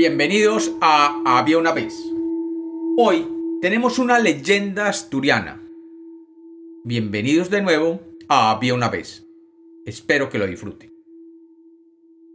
Bienvenidos 0.00 0.72
a 0.80 1.20
Había 1.26 1.58
una 1.58 1.72
vez. 1.72 1.94
Hoy 2.96 3.28
tenemos 3.60 3.98
una 3.98 4.18
leyenda 4.18 4.88
asturiana. 4.88 5.60
Bienvenidos 6.84 7.50
de 7.50 7.60
nuevo 7.60 8.00
a 8.26 8.50
Había 8.50 8.72
una 8.72 8.88
vez. 8.88 9.26
Espero 9.84 10.30
que 10.30 10.38
lo 10.38 10.46
disfruten. 10.46 10.90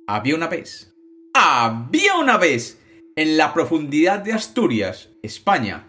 Había 0.06 0.36
una 0.36 0.48
vez. 0.48 0.94
Había 1.34 2.18
una 2.18 2.38
vez 2.38 2.80
en 3.16 3.36
la 3.36 3.52
profundidad 3.52 4.20
de 4.20 4.34
Asturias, 4.34 5.10
España, 5.24 5.88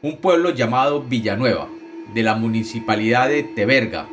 un 0.00 0.16
pueblo 0.22 0.48
llamado 0.48 1.02
Villanueva, 1.02 1.68
de 2.14 2.22
la 2.22 2.36
municipalidad 2.36 3.28
de 3.28 3.42
Teberga. 3.42 4.08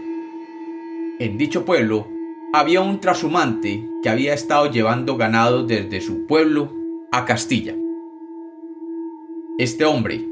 En 1.19 1.37
dicho 1.37 1.63
pueblo 1.63 2.09
había 2.53 2.81
un 2.81 2.99
trashumante 2.99 3.87
que 4.03 4.09
había 4.09 4.33
estado 4.33 4.69
llevando 4.69 5.15
ganado 5.15 5.65
desde 5.65 6.01
su 6.01 6.27
pueblo 6.27 6.83
a 7.11 7.25
Castilla. 7.25 7.75
Este 9.57 9.85
hombre, 9.85 10.27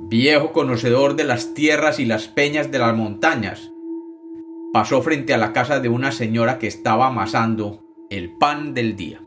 viejo 0.00 0.52
conocedor 0.52 1.16
de 1.16 1.24
las 1.24 1.54
tierras 1.54 2.00
y 2.00 2.04
las 2.04 2.28
peñas 2.28 2.70
de 2.70 2.78
las 2.78 2.96
montañas, 2.96 3.72
pasó 4.72 5.02
frente 5.02 5.34
a 5.34 5.38
la 5.38 5.52
casa 5.52 5.80
de 5.80 5.88
una 5.88 6.12
señora 6.12 6.58
que 6.58 6.66
estaba 6.66 7.06
amasando 7.06 7.84
el 8.10 8.30
pan 8.32 8.74
del 8.74 8.96
día. 8.96 9.22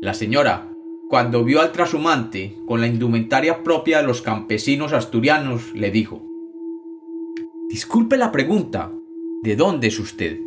La 0.00 0.14
señora, 0.14 0.70
cuando 1.08 1.44
vio 1.44 1.60
al 1.60 1.72
trashumante 1.72 2.58
con 2.66 2.80
la 2.80 2.86
indumentaria 2.86 3.62
propia 3.62 3.98
de 3.98 4.06
los 4.06 4.22
campesinos 4.22 4.92
asturianos, 4.92 5.72
le 5.74 5.90
dijo, 5.90 6.22
Disculpe 7.68 8.16
la 8.16 8.30
pregunta, 8.30 8.92
¿de 9.42 9.56
dónde 9.56 9.88
es 9.88 9.98
usted? 9.98 10.40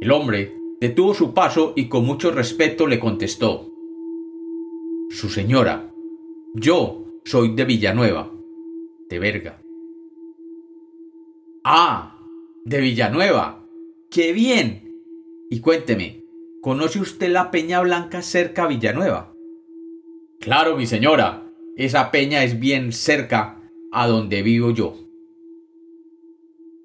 El 0.00 0.10
hombre 0.12 0.59
detuvo 0.80 1.14
su 1.14 1.34
paso 1.34 1.72
y 1.76 1.88
con 1.88 2.04
mucho 2.04 2.30
respeto 2.30 2.86
le 2.86 2.98
contestó. 2.98 3.70
Su 5.10 5.28
señora, 5.28 5.92
yo 6.54 7.04
soy 7.24 7.54
de 7.54 7.64
Villanueva, 7.64 8.32
de 9.08 9.18
Verga. 9.18 9.62
Ah, 11.64 12.16
de 12.64 12.80
Villanueva. 12.80 13.66
¡Qué 14.10 14.32
bien! 14.32 15.02
Y 15.50 15.60
cuénteme, 15.60 16.24
¿conoce 16.60 17.00
usted 17.00 17.30
la 17.30 17.50
Peña 17.50 17.80
Blanca 17.80 18.22
cerca 18.22 18.64
a 18.64 18.68
Villanueva? 18.68 19.34
Claro, 20.40 20.76
mi 20.76 20.86
señora. 20.86 21.46
Esa 21.76 22.10
peña 22.10 22.44
es 22.44 22.58
bien 22.58 22.92
cerca 22.92 23.62
a 23.92 24.06
donde 24.06 24.42
vivo 24.42 24.70
yo. 24.70 24.96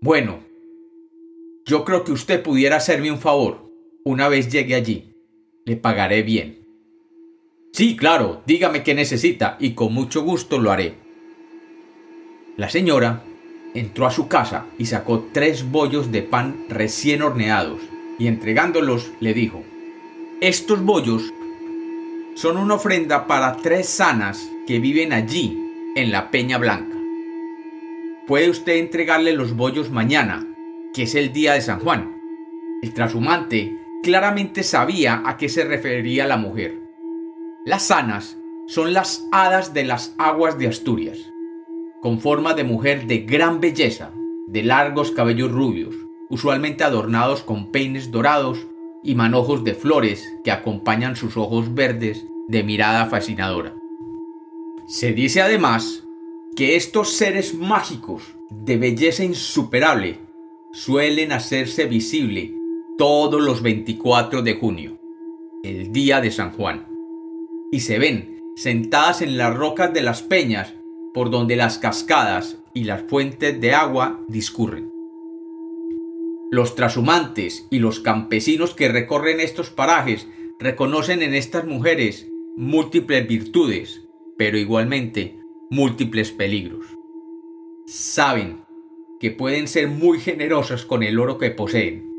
Bueno, 0.01 0.39
yo 1.65 1.83
creo 1.83 2.03
que 2.03 2.11
usted 2.11 2.43
pudiera 2.43 2.77
hacerme 2.77 3.11
un 3.11 3.17
favor. 3.17 3.64
Una 4.07 4.29
vez 4.29 4.51
llegue 4.51 4.75
allí, 4.75 5.15
le 5.65 5.77
pagaré 5.77 6.21
bien. 6.21 6.59
Sí, 7.73 7.97
claro, 7.97 8.43
dígame 8.45 8.83
qué 8.83 8.93
necesita 8.93 9.57
y 9.59 9.71
con 9.71 9.95
mucho 9.95 10.21
gusto 10.21 10.59
lo 10.59 10.69
haré. 10.69 10.93
La 12.55 12.69
señora 12.69 13.23
entró 13.73 14.05
a 14.05 14.11
su 14.11 14.27
casa 14.27 14.67
y 14.77 14.85
sacó 14.85 15.27
tres 15.33 15.71
bollos 15.71 16.11
de 16.11 16.21
pan 16.21 16.65
recién 16.69 17.23
horneados 17.23 17.81
y 18.19 18.27
entregándolos 18.27 19.11
le 19.21 19.33
dijo, 19.33 19.63
estos 20.39 20.83
bollos 20.83 21.33
son 22.35 22.57
una 22.57 22.75
ofrenda 22.75 23.25
para 23.25 23.57
tres 23.57 23.89
sanas 23.89 24.47
que 24.67 24.77
viven 24.77 25.13
allí, 25.13 25.59
en 25.95 26.11
la 26.11 26.29
Peña 26.29 26.59
Blanca. 26.59 26.95
Puede 28.27 28.51
usted 28.51 28.73
entregarle 28.73 29.33
los 29.33 29.55
bollos 29.55 29.89
mañana 29.89 30.45
que 30.93 31.03
es 31.03 31.15
el 31.15 31.33
día 31.33 31.53
de 31.53 31.61
San 31.61 31.79
Juan. 31.79 32.21
El 32.83 32.93
trashumante 32.93 33.84
claramente 34.05 34.61
sabía 34.61 35.23
a 35.25 35.35
qué 35.35 35.49
se 35.49 35.65
refería 35.65 36.27
la 36.27 36.37
mujer. 36.37 36.79
Las 37.65 37.87
sanas 37.87 38.37
son 38.67 38.93
las 38.93 39.27
hadas 39.31 39.73
de 39.73 39.83
las 39.83 40.13
aguas 40.19 40.59
de 40.59 40.67
Asturias, 40.67 41.17
con 42.03 42.19
forma 42.19 42.53
de 42.53 42.63
mujer 42.63 43.07
de 43.07 43.21
gran 43.21 43.59
belleza, 43.59 44.11
de 44.45 44.61
largos 44.61 45.09
cabellos 45.09 45.51
rubios, 45.51 45.95
usualmente 46.29 46.83
adornados 46.83 47.41
con 47.41 47.71
peines 47.71 48.11
dorados 48.11 48.67
y 49.03 49.15
manojos 49.15 49.63
de 49.63 49.73
flores 49.73 50.23
que 50.43 50.51
acompañan 50.51 51.15
sus 51.15 51.35
ojos 51.35 51.73
verdes 51.73 52.27
de 52.47 52.61
mirada 52.61 53.07
fascinadora. 53.07 53.73
Se 54.85 55.13
dice 55.13 55.41
además 55.41 56.03
que 56.55 56.75
estos 56.75 57.13
seres 57.13 57.55
mágicos 57.55 58.35
de 58.51 58.77
belleza 58.77 59.23
insuperable 59.23 60.19
suelen 60.73 61.31
hacerse 61.31 61.85
visible 61.85 62.54
todos 62.97 63.41
los 63.41 63.61
24 63.61 64.41
de 64.41 64.53
junio, 64.53 64.97
el 65.63 65.91
día 65.91 66.21
de 66.21 66.31
San 66.31 66.51
Juan, 66.51 66.87
y 67.69 67.81
se 67.81 67.99
ven 67.99 68.41
sentadas 68.55 69.21
en 69.21 69.37
las 69.37 69.53
rocas 69.53 69.93
de 69.93 70.01
las 70.01 70.21
peñas 70.21 70.73
por 71.13 71.29
donde 71.29 71.57
las 71.57 71.77
cascadas 71.77 72.57
y 72.73 72.85
las 72.85 73.03
fuentes 73.03 73.59
de 73.59 73.73
agua 73.73 74.21
discurren. 74.29 74.91
Los 76.51 76.75
trashumantes 76.75 77.67
y 77.69 77.79
los 77.79 77.99
campesinos 77.99 78.73
que 78.73 78.87
recorren 78.87 79.41
estos 79.41 79.69
parajes 79.71 80.27
reconocen 80.57 81.21
en 81.21 81.33
estas 81.33 81.65
mujeres 81.65 82.29
múltiples 82.55 83.27
virtudes, 83.27 84.07
pero 84.37 84.57
igualmente 84.57 85.37
múltiples 85.69 86.31
peligros. 86.31 86.85
Saben 87.87 88.63
que 89.19 89.31
pueden 89.31 89.67
ser 89.67 89.89
muy 89.89 90.19
generosas 90.19 90.85
con 90.85 91.03
el 91.03 91.19
oro 91.19 91.37
que 91.37 91.51
poseen. 91.51 92.14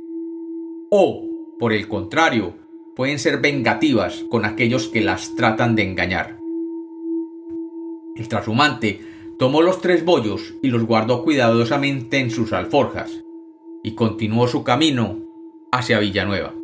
O, 0.90 1.24
por 1.58 1.72
el 1.72 1.88
contrario, 1.88 2.54
pueden 2.94 3.18
ser 3.18 3.40
vengativas 3.40 4.24
con 4.30 4.44
aquellos 4.44 4.88
que 4.88 5.00
las 5.00 5.34
tratan 5.34 5.76
de 5.76 5.82
engañar. 5.82 6.38
El 8.14 8.28
trashumante 8.28 9.00
tomó 9.38 9.62
los 9.62 9.80
tres 9.80 10.04
bollos 10.04 10.54
y 10.62 10.68
los 10.68 10.84
guardó 10.84 11.22
cuidadosamente 11.22 12.18
en 12.18 12.30
sus 12.30 12.52
alforjas, 12.52 13.22
y 13.82 13.94
continuó 13.94 14.48
su 14.48 14.64
camino 14.64 15.20
hacia 15.70 15.98
Villanueva. 15.98 16.54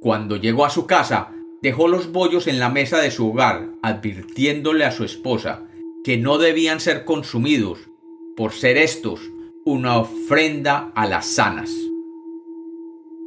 Cuando 0.00 0.36
llegó 0.36 0.64
a 0.64 0.70
su 0.70 0.86
casa, 0.86 1.32
dejó 1.62 1.88
los 1.88 2.12
bollos 2.12 2.46
en 2.46 2.58
la 2.58 2.68
mesa 2.68 2.98
de 2.98 3.10
su 3.10 3.30
hogar, 3.30 3.70
advirtiéndole 3.82 4.84
a 4.84 4.92
su 4.92 5.04
esposa 5.04 5.64
que 6.04 6.16
no 6.16 6.38
debían 6.38 6.80
ser 6.80 7.04
consumidos 7.04 7.78
por 8.36 8.52
ser 8.52 8.76
estos 8.76 9.20
una 9.64 9.98
ofrenda 9.98 10.92
a 10.94 11.06
las 11.06 11.26
sanas. 11.26 11.87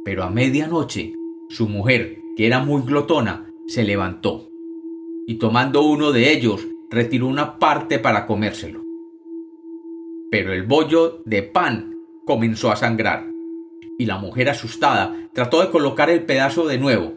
Pero 0.04 0.24
a 0.24 0.30
medianoche, 0.30 1.14
su 1.48 1.68
mujer, 1.68 2.18
que 2.36 2.46
era 2.46 2.64
muy 2.64 2.82
glotona, 2.82 3.52
se 3.66 3.84
levantó, 3.84 4.50
y 5.26 5.36
tomando 5.36 5.82
uno 5.82 6.12
de 6.12 6.32
ellos, 6.32 6.66
retiró 6.90 7.26
una 7.26 7.58
parte 7.58 7.98
para 7.98 8.26
comérselo. 8.26 8.84
Pero 10.30 10.52
el 10.52 10.64
bollo 10.64 11.22
de 11.24 11.42
pan 11.42 11.96
comenzó 12.24 12.72
a 12.72 12.76
sangrar, 12.76 13.30
y 13.98 14.06
la 14.06 14.18
mujer 14.18 14.48
asustada 14.48 15.28
trató 15.32 15.60
de 15.60 15.70
colocar 15.70 16.10
el 16.10 16.24
pedazo 16.24 16.66
de 16.66 16.78
nuevo, 16.78 17.14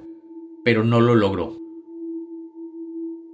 pero 0.64 0.84
no 0.84 1.02
lo 1.02 1.16
logró. 1.16 1.58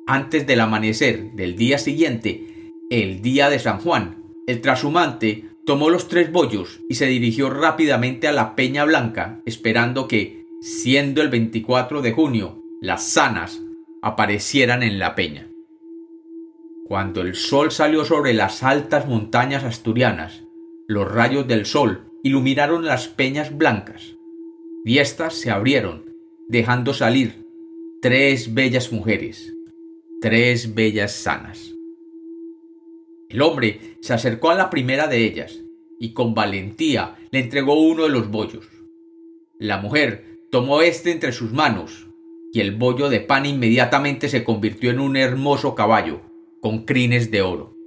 Antes 0.08 0.48
del 0.48 0.62
amanecer 0.62 1.32
del 1.34 1.56
día 1.56 1.78
siguiente, 1.78 2.74
el 2.90 3.22
día 3.22 3.50
de 3.50 3.60
San 3.60 3.80
Juan, 3.80 4.24
el 4.48 4.62
trashumante 4.62 5.46
tomó 5.66 5.90
los 5.90 6.08
tres 6.08 6.32
bollos 6.32 6.82
y 6.90 6.96
se 6.96 7.06
dirigió 7.06 7.50
rápidamente 7.50 8.28
a 8.28 8.32
la 8.32 8.56
Peña 8.56 8.86
Blanca, 8.86 9.42
esperando 9.46 10.08
que, 10.08 10.46
siendo 10.62 11.22
el 11.22 11.30
24 11.30 12.02
de 12.02 12.12
junio, 12.12 12.64
las 12.82 13.08
sanas 13.08 13.62
aparecieran 14.02 14.84
en 14.84 15.00
la 15.00 15.16
peña. 15.16 15.48
Cuando 16.86 17.22
el 17.22 17.36
sol 17.36 17.72
salió 17.72 18.04
sobre 18.04 18.34
las 18.34 18.64
altas 18.64 19.08
montañas 19.08 19.64
asturianas, 19.64 20.44
los 20.88 21.10
rayos 21.10 21.48
del 21.48 21.66
sol 21.66 22.12
iluminaron 22.24 22.86
las 22.86 23.08
peñas 23.08 23.56
blancas, 23.58 24.18
y 24.84 24.98
éstas 24.98 25.36
se 25.36 25.52
abrieron, 25.52 26.06
dejando 26.48 26.94
salir 26.94 27.46
tres 28.02 28.54
bellas 28.54 28.92
mujeres, 28.92 29.54
tres 30.22 30.74
bellas 30.74 31.14
sanas. 31.14 31.76
El 33.32 33.42
hombre 33.42 33.98
se 34.02 34.14
acercó 34.14 34.50
a 34.50 34.56
la 34.56 34.70
primera 34.70 35.08
de 35.08 35.24
ellas 35.24 35.64
y 36.00 36.14
con 36.14 36.34
valentía 36.34 37.16
le 37.32 37.40
entregó 37.40 37.80
uno 37.80 38.04
de 38.04 38.10
los 38.10 38.30
bollos. 38.30 38.68
La 39.58 39.78
mujer 39.78 40.40
tomó 40.52 40.82
este 40.82 41.12
entre 41.12 41.32
sus 41.32 41.54
manos 41.54 42.08
y 42.52 42.60
el 42.60 42.76
bollo 42.76 43.10
de 43.10 43.22
pan 43.22 43.46
inmediatamente 43.46 44.28
se 44.28 44.44
convirtió 44.44 44.92
en 44.92 45.00
un 45.00 45.16
hermoso 45.16 45.76
caballo 45.76 46.22
con 46.60 46.84
crines 46.84 47.32
de 47.32 47.42
oro. 47.42 47.78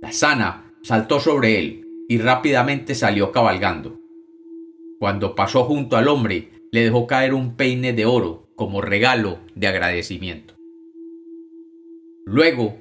La 0.00 0.12
sana 0.12 0.74
saltó 0.82 1.18
sobre 1.18 1.58
él 1.58 1.88
y 2.08 2.18
rápidamente 2.18 2.94
salió 2.94 3.32
cabalgando. 3.32 3.98
Cuando 5.00 5.34
pasó 5.34 5.64
junto 5.64 5.96
al 5.96 6.06
hombre, 6.06 6.50
le 6.70 6.84
dejó 6.84 7.08
caer 7.08 7.34
un 7.34 7.56
peine 7.56 7.92
de 7.92 8.06
oro 8.06 8.48
como 8.54 8.80
regalo 8.80 9.38
de 9.56 9.66
agradecimiento. 9.66 10.54
Luego 12.24 12.76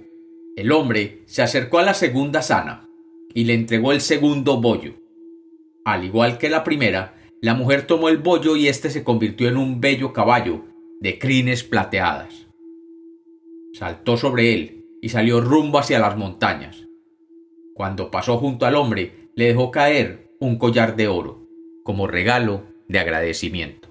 el 0.55 0.71
hombre 0.71 1.23
se 1.25 1.41
acercó 1.41 1.79
a 1.79 1.83
la 1.83 1.93
segunda 1.93 2.41
sana 2.41 2.89
y 3.33 3.45
le 3.45 3.53
entregó 3.53 3.91
el 3.91 4.01
segundo 4.01 4.59
bollo. 4.59 4.95
Al 5.85 6.03
igual 6.03 6.37
que 6.37 6.49
la 6.49 6.63
primera, 6.63 7.15
la 7.41 7.53
mujer 7.53 7.87
tomó 7.87 8.09
el 8.09 8.17
bollo 8.17 8.55
y 8.55 8.67
éste 8.67 8.89
se 8.89 9.03
convirtió 9.03 9.47
en 9.47 9.57
un 9.57 9.79
bello 9.79 10.11
caballo 10.11 10.65
de 10.99 11.17
crines 11.17 11.63
plateadas. 11.63 12.47
Saltó 13.73 14.17
sobre 14.17 14.53
él 14.53 14.85
y 15.01 15.09
salió 15.09 15.39
rumbo 15.39 15.79
hacia 15.79 15.99
las 15.99 16.17
montañas. 16.17 16.87
Cuando 17.73 18.11
pasó 18.11 18.37
junto 18.37 18.65
al 18.65 18.75
hombre, 18.75 19.29
le 19.35 19.45
dejó 19.45 19.71
caer 19.71 20.31
un 20.39 20.57
collar 20.57 20.97
de 20.97 21.07
oro, 21.07 21.47
como 21.83 22.07
regalo 22.07 22.63
de 22.89 22.99
agradecimiento. 22.99 23.89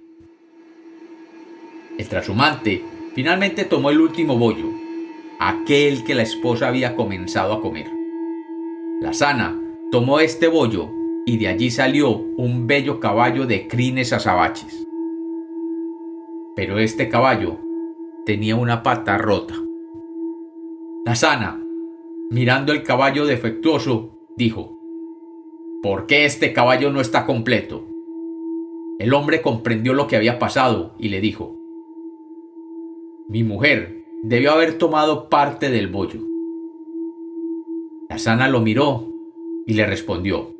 El 1.98 2.06
trashumante 2.08 2.82
finalmente 3.14 3.64
tomó 3.64 3.90
el 3.90 4.00
último 4.00 4.36
bollo, 4.36 4.66
aquel 5.38 6.04
que 6.04 6.14
la 6.14 6.22
esposa 6.22 6.68
había 6.68 6.96
comenzado 6.96 7.52
a 7.52 7.60
comer. 7.60 7.90
La 9.00 9.12
sana 9.12 9.60
tomó 9.90 10.20
este 10.20 10.48
bollo 10.48 10.90
y 11.24 11.36
de 11.38 11.48
allí 11.48 11.70
salió 11.70 12.10
un 12.36 12.66
bello 12.66 13.00
caballo 13.00 13.46
de 13.46 13.68
crines 13.68 14.12
azabaches. 14.12 14.86
Pero 16.56 16.78
este 16.78 17.08
caballo 17.08 17.58
tenía 18.24 18.56
una 18.56 18.82
pata 18.82 19.16
rota. 19.18 19.54
La 21.04 21.14
sana, 21.14 21.62
mirando 22.30 22.72
el 22.72 22.82
caballo 22.82 23.26
defectuoso, 23.26 24.18
dijo, 24.36 24.78
¿Por 25.82 26.06
qué 26.06 26.24
este 26.24 26.52
caballo 26.52 26.90
no 26.90 27.00
está 27.00 27.24
completo? 27.24 27.86
El 28.98 29.14
hombre 29.14 29.40
comprendió 29.40 29.94
lo 29.94 30.08
que 30.08 30.16
había 30.16 30.40
pasado 30.40 30.96
y 30.98 31.10
le 31.10 31.20
dijo, 31.20 31.56
Mi 33.28 33.44
mujer 33.44 33.97
debió 34.22 34.52
haber 34.52 34.78
tomado 34.78 35.28
parte 35.28 35.70
del 35.70 35.88
bollo. 35.88 36.20
La 38.08 38.18
sana 38.18 38.48
lo 38.48 38.60
miró 38.60 39.12
y 39.66 39.74
le 39.74 39.86
respondió, 39.86 40.54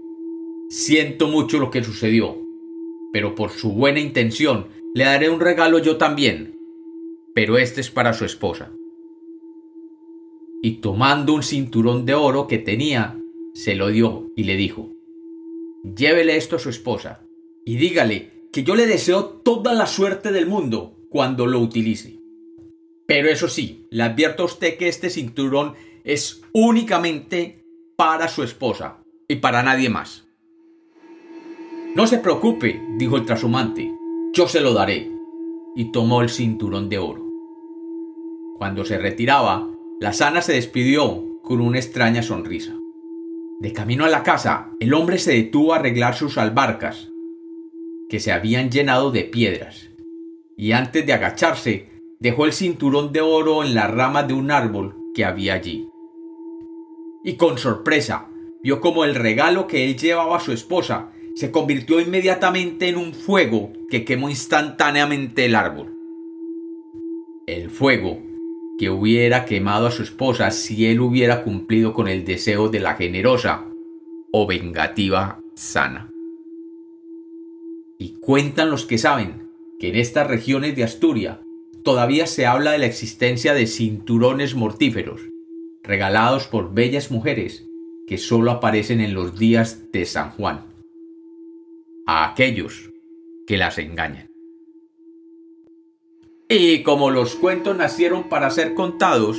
Siento 0.69 1.29
mucho 1.29 1.59
lo 1.59 1.71
que 1.71 1.83
sucedió, 1.83 2.37
pero 3.13 3.35
por 3.35 3.51
su 3.51 3.73
buena 3.73 4.01
intención 4.01 4.67
le 4.95 5.05
daré 5.05 5.31
un 5.31 5.41
regalo 5.41 5.79
yo 5.79 5.97
también, 5.97 6.59
pero 7.35 7.57
este 7.57 7.81
es 7.81 7.91
para 7.91 8.13
su 8.13 8.25
esposa 8.25 8.73
y 10.63 10.81
tomando 10.81 11.35
un 11.35 11.43
cinturón 11.43 12.05
de 12.05 12.15
oro 12.15 12.47
que 12.47 12.59
tenía, 12.59 13.21
se 13.55 13.75
lo 13.75 13.89
dio 13.89 14.31
y 14.37 14.45
le 14.45 14.57
dijo, 14.57 14.91
Llévele 15.97 16.37
esto 16.37 16.57
a 16.57 16.59
su 16.59 16.69
esposa 16.69 17.25
y 17.65 17.77
dígale 17.77 18.49
que 18.53 18.65
yo 18.65 18.75
le 18.75 18.87
deseo 18.87 19.25
toda 19.25 19.73
la 19.75 19.87
suerte 19.87 20.33
del 20.33 20.47
mundo 20.47 20.97
cuando 21.09 21.47
lo 21.47 21.61
utilice. 21.61 22.18
Pero 23.09 23.31
eso 23.31 23.49
sí, 23.49 23.87
le 23.91 24.03
advierto 24.03 24.43
a 24.43 24.47
usted 24.47 24.77
que 24.77 24.87
este 24.87 25.09
cinturón 25.09 25.73
es 26.05 26.43
únicamente 26.53 27.65
para 27.97 28.29
su 28.29 28.43
esposa 28.43 28.99
y 29.27 29.37
para 29.37 29.63
nadie 29.63 29.89
más. 29.89 30.29
No 31.95 32.07
se 32.07 32.19
preocupe, 32.19 32.79
dijo 32.99 33.17
el 33.17 33.25
trashumante, 33.25 33.91
yo 34.35 34.47
se 34.47 34.61
lo 34.61 34.75
daré. 34.75 35.11
Y 35.75 35.91
tomó 35.91 36.21
el 36.21 36.29
cinturón 36.29 36.91
de 36.91 36.99
oro. 36.99 37.25
Cuando 38.59 38.85
se 38.85 38.99
retiraba, 38.99 39.71
la 40.01 40.13
sana 40.13 40.43
se 40.43 40.53
despidió 40.53 41.41
con 41.43 41.63
una 41.63 41.79
extraña 41.79 42.23
sonrisa. 42.23 42.77
De 43.59 43.73
camino 43.73 44.05
a 44.05 44.09
la 44.09 44.23
casa, 44.23 44.73
el 44.81 44.93
hombre 44.93 45.19
se 45.19 45.33
detuvo 45.33 45.73
a 45.73 45.79
arreglar 45.79 46.15
sus 46.15 46.37
albarcas, 46.37 47.11
que 48.11 48.21
se 48.21 48.33
habían 48.33 48.71
llenado 48.71 49.11
de 49.13 49.25
piedras, 49.25 49.89
y 50.57 50.73
antes 50.73 51.07
de 51.07 51.13
agacharse, 51.15 51.98
dejó 52.21 52.45
el 52.45 52.53
cinturón 52.53 53.13
de 53.13 53.21
oro 53.21 53.63
en 53.63 53.75
la 53.75 53.87
rama 53.87 54.23
de 54.23 54.35
un 54.35 54.51
árbol 54.51 54.97
que 55.15 55.25
había 55.25 55.55
allí. 55.55 55.89
Y 57.25 57.35
con 57.35 57.59
sorpresa, 57.59 58.29
vio 58.63 58.81
como 58.81 59.05
el 59.05 59.15
regalo 59.15 59.67
que 59.67 59.85
él 59.85 59.97
llevaba 59.97 60.37
a 60.37 60.41
su 60.41 60.53
esposa 60.53 61.13
se 61.35 61.53
convirtió 61.53 62.01
inmediatamente 62.01 62.89
en 62.89 62.97
un 62.97 63.13
fuego 63.13 63.73
que 63.89 64.05
quemó 64.05 64.29
instantáneamente 64.29 65.45
el 65.45 65.55
árbol. 65.55 65.95
El 67.47 67.71
fuego 67.71 68.21
que 68.77 68.91
hubiera 68.91 69.45
quemado 69.45 69.87
a 69.87 69.91
su 69.93 70.03
esposa 70.03 70.51
si 70.51 70.87
él 70.87 71.01
hubiera 71.01 71.45
cumplido 71.45 71.93
con 71.93 72.09
el 72.09 72.25
deseo 72.25 72.69
de 72.69 72.81
la 72.81 72.95
generosa 72.95 73.67
o 74.33 74.47
vengativa 74.47 75.41
sana. 75.55 76.11
Y 77.99 78.15
cuentan 78.21 78.71
los 78.71 78.85
que 78.85 78.99
saben 78.99 79.49
que 79.79 79.91
en 79.91 79.97
estas 79.97 80.27
regiones 80.27 80.75
de 80.75 80.85
Asturias 80.85 81.39
todavía 81.83 82.27
se 82.27 82.47
habla 82.47 82.73
de 82.73 82.79
la 82.79 82.87
existencia 82.87 83.55
de 83.55 83.67
cinturones 83.67 84.55
mortíferos, 84.55 85.21
regalados 85.83 86.47
por 86.47 86.75
bellas 86.75 87.11
mujeres 87.11 87.67
que 88.07 88.19
solo 88.19 88.51
aparecen 88.51 89.01
en 89.01 89.15
los 89.15 89.39
días 89.39 89.91
de 89.93 90.05
San 90.07 90.31
Juan, 90.31 90.67
a 92.07 92.31
aquellos 92.31 92.91
que 93.47 93.57
las 93.57 93.79
engañan. 93.79 94.31
Y 96.49 96.83
como 96.83 97.11
los 97.11 97.35
cuentos 97.35 97.77
nacieron 97.77 98.29
para 98.31 98.51
ser 98.51 98.75
contados, 98.75 99.39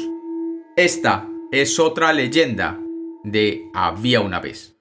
esta 0.75 1.27
es 1.51 1.79
otra 1.79 2.13
leyenda 2.13 2.79
de 3.23 3.69
Había 3.73 4.21
una 4.21 4.39
vez. 4.39 4.78